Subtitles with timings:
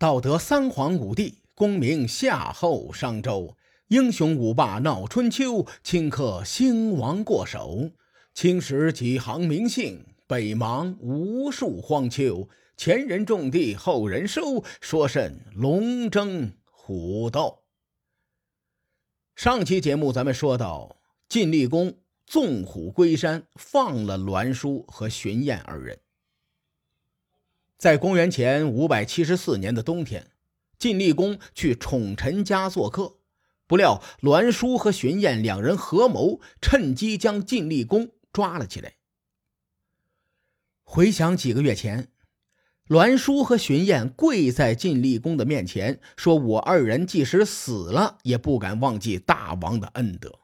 [0.00, 3.54] 道德三皇五帝，功名夏后商周，
[3.88, 7.90] 英雄五霸闹春秋，顷刻兴亡过手。
[8.32, 12.48] 青史几行名姓，北邙无数荒丘。
[12.78, 17.58] 前人种地，后人收，说甚龙争虎斗？
[19.36, 20.96] 上期节目咱们说到，
[21.28, 21.94] 晋厉公
[22.24, 26.00] 纵虎归山，放了栾书和荀偃二人。
[27.80, 30.32] 在公元前五百七十四年的冬天，
[30.78, 33.16] 晋厉公去宠臣家做客，
[33.66, 38.96] 不料栾书和荀偃两人合谋，趁机将晋厉公抓了起来。
[40.84, 42.08] 回想几个月前。
[42.88, 50.40] 栾书和荀偃跪在晋厉公的面前，说：“我二人即使死了，也不敢忘记大王的恩德。”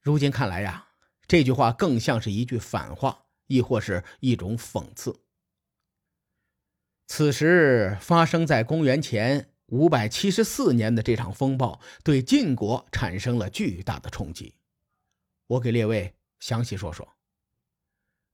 [0.00, 0.86] 如今看来呀，
[1.26, 5.18] 这句话更像是一句反话，亦或是一种讽刺。
[7.08, 14.54] 此时发生在公元前五百七十四年的这场风暴，对晋国产生了巨大的冲击。
[15.48, 17.16] 我给列位详细说说。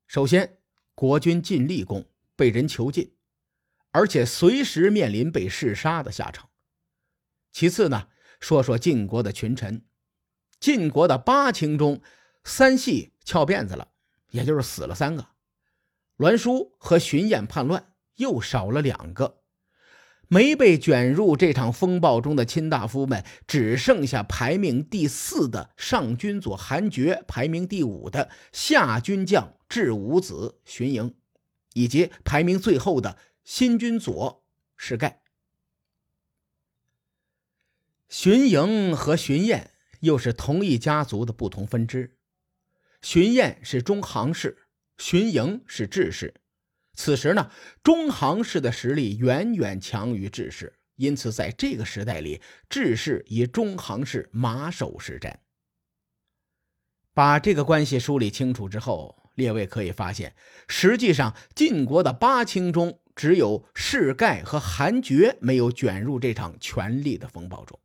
[0.06, 0.58] 首先，
[0.94, 2.06] 国君晋厉公。
[2.36, 3.14] 被人囚禁，
[3.92, 6.50] 而且随时面临被弑杀的下场。
[7.52, 8.08] 其次呢，
[8.40, 9.84] 说说晋国的群臣，
[10.58, 12.02] 晋国的八卿中，
[12.42, 13.92] 三系翘辫子了，
[14.30, 15.22] 也就是死了三个；
[16.16, 19.42] 栾书和荀偃叛乱，又少了两个。
[20.28, 31.14] 没被卷入这场风暴中的卿大夫们，只剩下排名第四的上军佐韩厥，排名第五的下军将智武子荀盈。
[31.74, 34.44] 以及排名最后的新君佐
[34.76, 35.22] 是盖，
[38.08, 39.64] 荀盈和荀偃
[39.98, 42.16] 又是同一家族的不同分支。
[43.02, 46.34] 荀偃是中行氏，荀盈是智氏。
[46.94, 47.50] 此时呢，
[47.82, 55.34] 中行氏的实力远远强于智氏，因此在这个时代里，智氏以中行氏马首是瞻。
[57.12, 59.20] 把这个关系梳理清楚之后。
[59.34, 60.36] 列位可以发现，
[60.68, 67.80] 实际上晋国的八卿中，只有士盖和韩厥没有卷入这场权力的风暴中。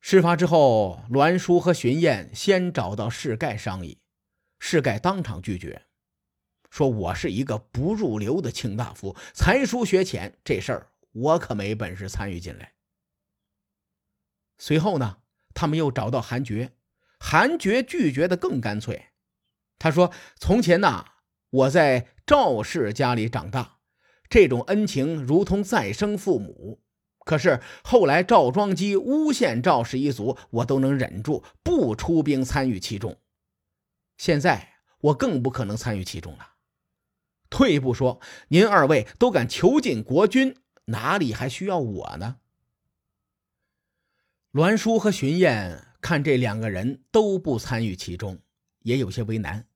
[0.00, 4.00] 事发之后，栾书和荀偃先找到士盖商议，
[4.58, 5.86] 士盖当场拒绝，
[6.70, 12.72] 说：“我是一个不入流的卿大夫，才疏学浅，这事儿我可没本事参与进来。”
[14.56, 15.18] 随后呢，
[15.52, 16.72] 他们又找到韩厥，
[17.18, 19.06] 韩厥拒绝的更干脆。
[19.78, 21.04] 他说：“从前呐，
[21.50, 23.78] 我在赵氏家里长大，
[24.28, 26.82] 这种恩情如同再生父母。
[27.24, 33.16] 可是后来赵庄姬诬陷赵氏一族，我都能忍住不出兵参与其中。
[34.16, 36.49] 现在我更不可能参与其中了。
[37.50, 40.56] 退一步说，您二位都敢囚禁国君，
[40.86, 42.36] 哪里还需要我呢？”
[44.52, 48.40] 栾书和荀偃看这两个人都不参与其中，
[48.80, 49.66] 也有些为难。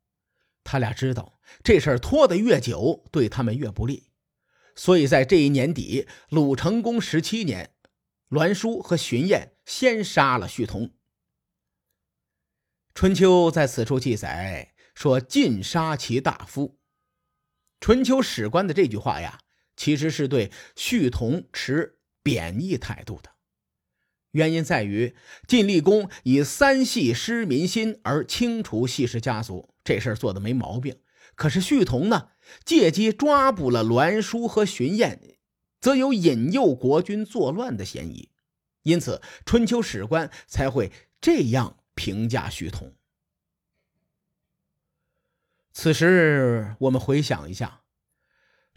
[0.65, 4.09] 他俩知道这事儿拖得越久，对他们越不利，
[4.75, 7.75] 所以在这一年底，鲁成公十七年，
[8.31, 10.93] 栾书和荀偃先杀了胥童。
[12.95, 16.79] 春秋在此处记载说：“尽杀其大夫。”
[17.81, 19.41] 春秋史官的这句话呀，
[19.77, 23.31] 其实是对胥童持贬义态度的。
[24.33, 25.15] 原因在于
[25.47, 29.75] 晋厉公以三系失民心而清除系氏家族。
[29.84, 30.97] 这事儿做的没毛病，
[31.37, 32.31] 可是胥童呢，
[32.65, 35.37] 借机抓捕了栾书和荀偃，
[35.79, 38.31] 则有引诱国君作乱的嫌疑，
[38.83, 40.91] 因此春秋史官才会
[41.21, 42.95] 这样评价胥童。
[45.75, 47.83] 此时我们回想一下，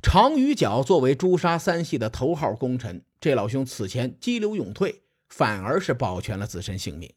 [0.02, 7.14] 常于角作为诛杀三系的头号功臣，这老兄此前激流勇退，反而是保全了自身性命。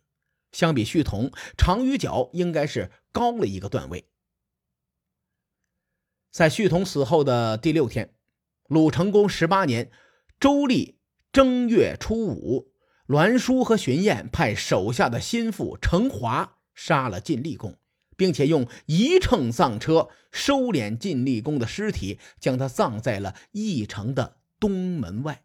[0.53, 4.07] 相比胥童，常于角应该是高了一个段位。
[6.31, 8.15] 在胥童死后的第六天，
[8.69, 9.91] 鲁成公十八年
[10.39, 11.01] 周历
[11.33, 12.75] 正月初五，
[13.07, 17.80] 栾书和荀偃派手下的心腹程华杀了晋厉公，
[18.21, 25.43] 并且用一乘丧车收敛晋厉公的尸体，将他葬在了义城的东门外。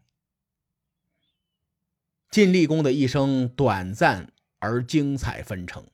[2.29, 4.33] 晋厉公的一生短暂。
[4.59, 5.85] 而精彩纷呈。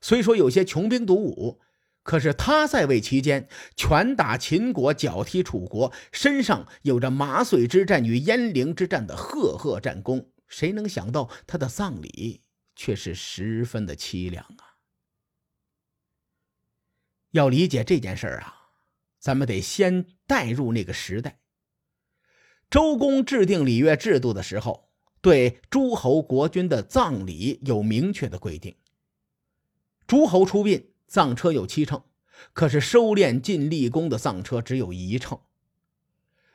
[0.00, 1.60] 虽说有些穷兵黩武，
[2.02, 10.32] 可是他在位期间拳打秦国，脚踢楚国，身上有着麻遂之战与鄢陵之战的赫赫战功。
[10.48, 12.40] 谁能想到他的葬礼
[12.74, 14.67] 却是十分的凄凉啊！
[17.32, 18.54] 要理解这件事儿啊，
[19.18, 21.40] 咱们得先带入那个时代。
[22.70, 24.90] 周公制定礼乐制度的时候，
[25.20, 28.76] 对诸侯国君的葬礼有明确的规定。
[30.06, 32.02] 诸侯出殡，葬车有七乘，
[32.52, 35.38] 可是收敛晋厉公的葬车只有一乘。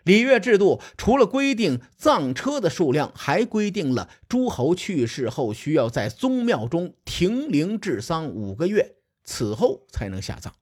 [0.03, 10.53] 礼乐制度除了规定葬车的数量，还规定了诸侯去世后需要在宗庙中停灵治丧五个月，此后才能下葬。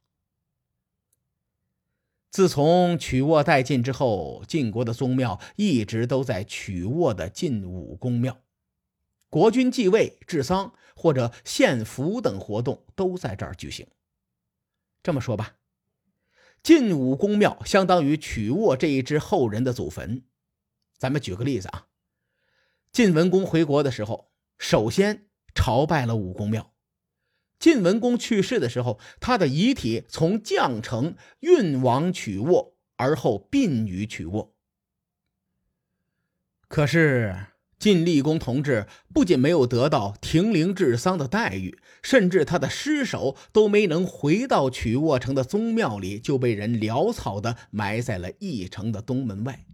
[2.32, 8.42] 自从曲沃殆尽之后，晋国的宗庙一直都在曲沃的晋武公庙，
[9.30, 13.86] 国君继位、治丧或者献俘等活动都在这儿举行。
[15.04, 15.58] 这么说吧，
[16.64, 20.24] 晋武公庙相当于曲沃这一支后人的祖坟。
[20.98, 21.88] 咱们举个例子啊，
[22.94, 26.71] 晋文公回国的时候，首先朝拜了武公庙。
[27.62, 34.56] 晋文公去世的时候，他的遗体从绛城运往曲沃，而后殡于曲沃。
[36.68, 37.46] 可是
[37.78, 49.66] 晋厉公同志不仅没有得到停灵治丧的待遇，甚至他的尸首都没能回到曲沃城的宗庙里，就被人潦草的埋在了义城的东门外。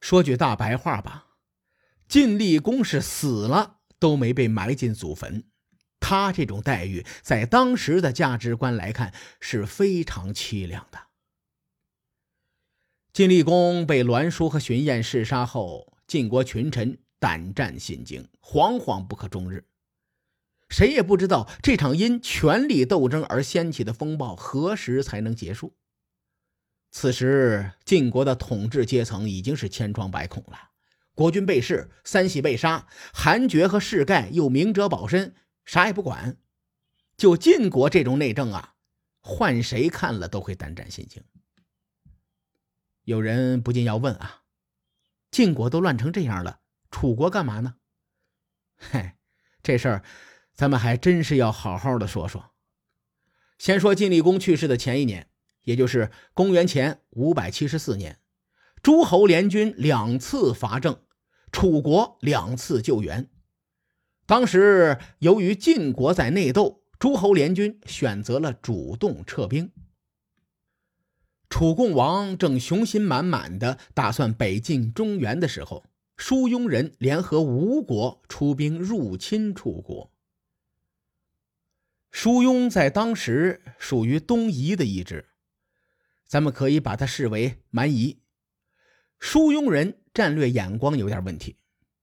[0.00, 1.26] 说句大白话吧，
[2.08, 5.44] 晋厉公是死了都没被埋进祖坟。
[6.00, 10.98] 他这种待遇，在当时的价值观来看是非常凄凉的。
[13.12, 19.64] 晋厉公被栾书和荀偃弑杀后，晋国群臣胆战心惊，惶惶不可终日。
[20.68, 25.74] 谁也不知道这场因权力斗争而掀起的风暴何时才能结束。
[26.90, 30.70] 此时，晋国的统治阶层已经是千疮百孔了，
[31.14, 35.34] 国君被弑，三系被杀，韩厥和士盖又明哲保身。
[35.68, 36.38] 啥也不管，
[37.18, 38.76] 就晋国这种内政啊，
[39.20, 41.22] 换谁看了都会胆战心惊。
[43.02, 44.44] 有人不禁要问啊，
[45.30, 46.60] 晋国都乱成这样了，
[46.90, 47.74] 楚国干嘛呢？
[48.76, 49.18] 嗨，
[49.62, 50.04] 这事儿
[50.54, 52.52] 咱们还真是要好好的说说。
[53.58, 55.30] 先说晋厉公去世的前一年，
[55.64, 58.22] 也就是公元前五百七十四年，
[58.82, 61.04] 诸侯联军两次伐郑，
[61.52, 63.28] 楚国两次救援。
[64.28, 69.72] 当时由于晋国在内斗，诸侯联军选择了主动撤兵。
[71.48, 75.86] 楚共王正雄心满满的打算北进中原的时候，
[76.18, 80.12] 叔雍人联合吴国出兵入侵楚国。
[82.10, 85.24] 叔雍在当时属于东夷的一支，
[86.26, 88.20] 咱们可以把它视为蛮夷。
[89.18, 91.56] 叔雍人战略眼光有点问题。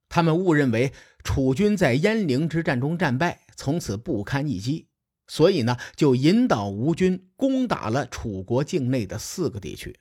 [0.07, 0.93] 他们误认为
[1.25, 4.87] 楚军在鄢陵之战中战败，从此不堪一击，
[5.27, 9.99] 所以呢，就引导吴军攻打了楚国境内的四个地区。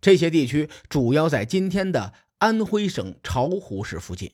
[0.00, 4.32] 这些地区主要在今天的安徽省巢湖市附近。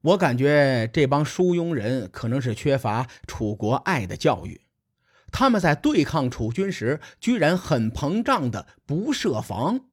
[0.00, 4.62] 我感觉这帮疏庸人可能是缺乏楚国爱的教育，
[5.30, 9.90] 他们在对抗楚军时，居然很膨胀的不设防。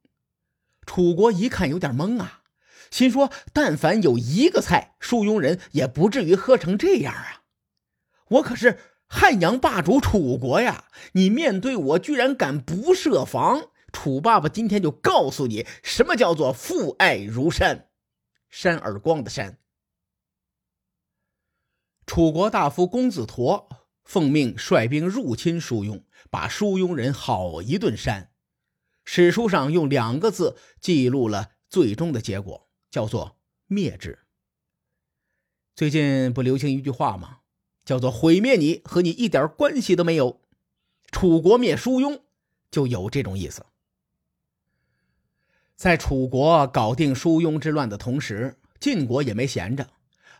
[0.85, 2.38] 楚国一看有点懵啊。
[2.91, 7.43] 心说：“但凡有一个菜，树庸人也不至于喝成这样啊！
[8.29, 10.85] 我可是汉阳霸主楚国呀！
[11.13, 17.89] 你面对我居然敢不设防，楚爸爸今天就告诉你，什么叫做父爱如山，
[18.49, 19.57] 扇耳光的扇。”
[22.05, 23.67] 楚国大夫公子佗
[24.03, 28.31] 奉命率兵入侵叔雍，把叔雍人好一顿扇。
[29.05, 32.68] 史书上用两个字记录了最终的结果。
[32.89, 34.19] 叫做灭之。
[35.75, 37.37] 最近不流行一句话吗？
[37.85, 40.41] 叫做“毁灭你和你一点关系都没有”。
[41.11, 42.23] 楚国灭叔雍
[42.69, 43.65] 就有这种意思。
[45.75, 49.89] 在楚国搞定叔雍之乱的同时，晋国也没闲着。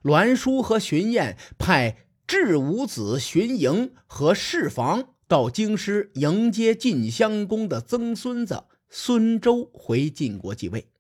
[0.03, 10.91] 栾书和荀偃派智武子荀盈和士房到京师迎接晋襄公的曾孙子孙周回晋国继位。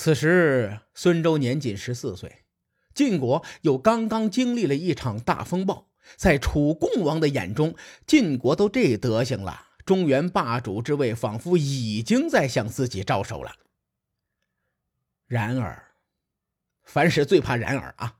[0.00, 2.44] 此时，孙周年仅十四岁，
[2.94, 5.88] 晋国又刚刚经历了一场大风暴。
[6.16, 7.74] 在楚共王的眼中，
[8.06, 13.56] 晋国都这德行了，中原霸主之位仿佛已经在向自己招手了。
[15.26, 15.88] 然而，
[16.84, 18.18] 凡事最怕然而啊！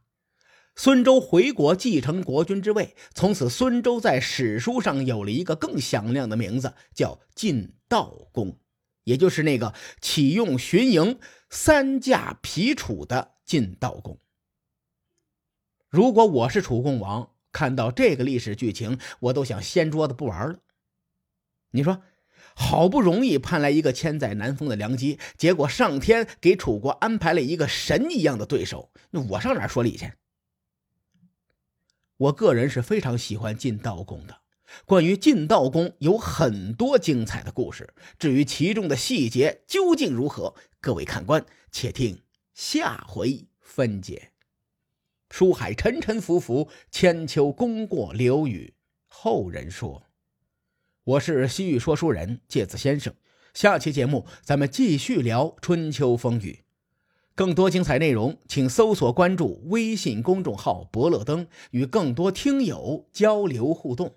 [0.74, 8.58] 孙周回国继承国君之位，从此孙周在史书上有了一个更响亮的名字，叫晋悼公，
[9.04, 11.20] 也就是那个启用荀盈。
[11.50, 14.18] 三驾皮楚的晋悼公。
[15.88, 20.58] 如果我是楚共王，看到这个历史剧情，我都想掀桌子不玩了。
[21.70, 22.02] 你说，
[22.54, 30.12] 好不容易盼来一个千载难逢的良机，结果上天给楚国安排了一个神一样的对手，那我上哪说理去？
[32.16, 34.40] 我个人是非常喜欢晋悼公的。
[34.84, 42.22] 关于晋道公有很多精彩的故事，至于其中的细节究竟如何，各位看官且听
[42.54, 44.32] 下回分解。
[45.30, 48.74] 书海沉沉浮浮，千秋功过留与
[49.06, 50.04] 后人说。
[51.04, 53.14] 我是西域说书人介子先生，
[53.54, 56.64] 下期节目咱们继续聊春秋风雨。
[57.34, 64.16] 更多精彩内容，请搜索关注微信公众号“伯乐灯”，与更多听友交流互动。